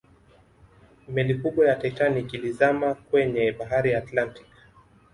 Meli 1.13 1.35
kubwa 1.35 1.67
ya 1.67 1.75
Titanic 1.75 2.33
ilizama 2.33 2.93
kwenye 2.95 3.51
bahari 3.51 3.91
ya 3.91 3.97
Atlantic 3.97 4.45